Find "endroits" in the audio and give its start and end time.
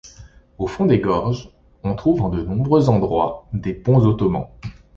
2.89-3.45